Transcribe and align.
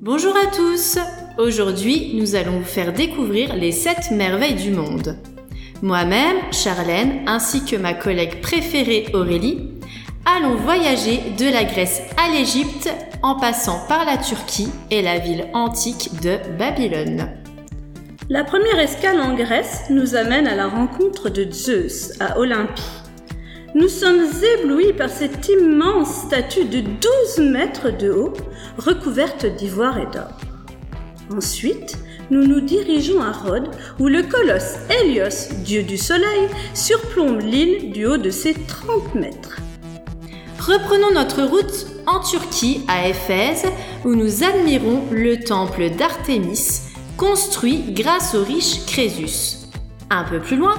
Bonjour 0.00 0.34
à 0.36 0.46
tous 0.54 0.98
Aujourd'hui, 1.38 2.12
nous 2.14 2.34
allons 2.34 2.58
vous 2.58 2.64
faire 2.64 2.92
découvrir 2.92 3.54
les 3.54 3.72
7 3.72 4.10
merveilles 4.10 4.54
du 4.54 4.70
monde. 4.70 5.16
Moi-même, 5.82 6.36
Charlène, 6.52 7.22
ainsi 7.26 7.64
que 7.64 7.76
ma 7.76 7.94
collègue 7.94 8.40
préférée 8.40 9.06
Aurélie, 9.14 9.70
allons 10.24 10.56
voyager 10.56 11.20
de 11.38 11.44
la 11.44 11.64
Grèce 11.64 12.02
à 12.16 12.28
l'Égypte 12.30 12.90
en 13.22 13.38
passant 13.38 13.86
par 13.88 14.04
la 14.04 14.16
Turquie 14.16 14.68
et 14.90 15.00
la 15.00 15.18
ville 15.18 15.46
antique 15.54 16.10
de 16.22 16.38
Babylone. 16.58 17.30
La 18.28 18.44
première 18.44 18.80
escale 18.80 19.20
en 19.20 19.34
Grèce 19.34 19.84
nous 19.90 20.16
amène 20.16 20.46
à 20.46 20.56
la 20.56 20.66
rencontre 20.66 21.30
de 21.30 21.50
Zeus 21.50 22.12
à 22.20 22.38
Olympie. 22.38 23.03
Nous 23.74 23.88
sommes 23.88 24.28
éblouis 24.60 24.92
par 24.92 25.10
cette 25.10 25.48
immense 25.48 26.26
statue 26.26 26.64
de 26.64 26.80
12 26.80 27.50
mètres 27.50 27.90
de 27.90 28.08
haut, 28.08 28.32
recouverte 28.78 29.46
d'ivoire 29.46 29.98
et 29.98 30.06
d'or. 30.06 30.30
Ensuite, 31.36 31.98
nous 32.30 32.46
nous 32.46 32.60
dirigeons 32.60 33.20
à 33.20 33.32
Rhodes, 33.32 33.68
où 33.98 34.06
le 34.06 34.22
colosse 34.22 34.76
Hélios, 34.88 35.52
dieu 35.64 35.82
du 35.82 35.98
soleil, 35.98 36.48
surplombe 36.72 37.40
l'île 37.40 37.90
du 37.90 38.06
haut 38.06 38.16
de 38.16 38.30
ses 38.30 38.54
30 38.54 39.16
mètres. 39.16 39.56
Reprenons 40.60 41.12
notre 41.12 41.42
route 41.42 41.86
en 42.06 42.20
Turquie, 42.20 42.82
à 42.86 43.08
Éphèse, 43.08 43.64
où 44.04 44.14
nous 44.14 44.44
admirons 44.44 45.02
le 45.10 45.40
temple 45.40 45.90
d'Artémis, 45.90 46.80
construit 47.16 47.86
grâce 47.88 48.36
au 48.36 48.44
riche 48.44 48.86
Crésus. 48.86 49.66
Un 50.10 50.22
peu 50.22 50.38
plus 50.38 50.58
loin, 50.58 50.76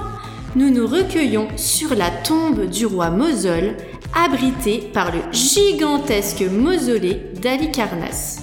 nous 0.56 0.70
nous 0.70 0.86
recueillons 0.86 1.48
sur 1.56 1.94
la 1.94 2.10
tombe 2.10 2.64
du 2.70 2.86
roi 2.86 3.10
Mosol, 3.10 3.76
abrité 4.14 4.90
par 4.94 5.14
le 5.14 5.20
gigantesque 5.30 6.42
mausolée 6.50 7.20
d'Alicarnasse. 7.42 8.40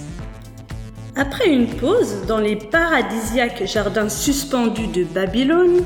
Après 1.16 1.50
une 1.50 1.66
pause 1.66 2.28
dans 2.28 2.38
les 2.38 2.56
paradisiaques 2.56 3.66
jardins 3.66 4.10
suspendus 4.10 4.88
de 4.88 5.06
Babylone, 5.06 5.84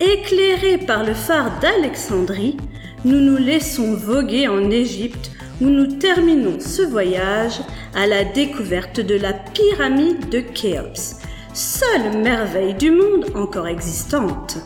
éclairés 0.00 0.78
par 0.78 1.04
le 1.04 1.14
phare 1.14 1.60
d'Alexandrie, 1.60 2.56
nous 3.04 3.20
nous 3.20 3.36
laissons 3.36 3.94
voguer 3.94 4.48
en 4.48 4.72
Égypte 4.72 5.30
où 5.60 5.66
nous 5.66 5.86
terminons 5.86 6.58
ce 6.58 6.82
voyage 6.82 7.60
à 7.94 8.08
la 8.08 8.24
découverte 8.24 8.98
de 8.98 9.14
la 9.14 9.34
pyramide 9.34 10.30
de 10.30 10.40
Khéops, 10.40 11.20
seule 11.54 12.18
merveille 12.20 12.74
du 12.74 12.90
monde 12.90 13.26
encore 13.36 13.68
existante. 13.68 14.58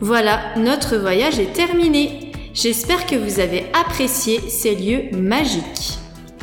Voilà, 0.00 0.54
notre 0.58 0.96
voyage 0.96 1.38
est 1.38 1.54
terminé. 1.54 2.32
J'espère 2.52 3.06
que 3.06 3.16
vous 3.16 3.40
avez 3.40 3.66
apprécié 3.72 4.40
ces 4.50 4.74
lieux 4.74 5.04
magiques. 5.16 5.98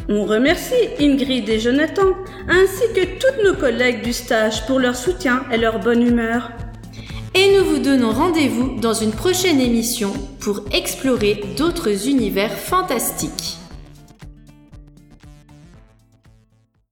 On 0.09 0.25
remercie 0.25 0.73
Ingrid 0.99 1.47
et 1.47 1.59
Jonathan, 1.59 2.15
ainsi 2.49 2.83
que 2.95 3.05
toutes 3.19 3.43
nos 3.45 3.53
collègues 3.53 4.03
du 4.03 4.11
stage 4.11 4.65
pour 4.65 4.79
leur 4.79 4.95
soutien 4.95 5.43
et 5.51 5.57
leur 5.57 5.79
bonne 5.79 6.01
humeur. 6.01 6.51
Et 7.35 7.55
nous 7.57 7.65
vous 7.65 7.79
donnons 7.79 8.11
rendez-vous 8.11 8.79
dans 8.79 8.93
une 8.93 9.11
prochaine 9.11 9.61
émission 9.61 10.13
pour 10.39 10.61
explorer 10.71 11.43
d'autres 11.55 12.07
univers 12.07 12.51
fantastiques. 12.51 13.57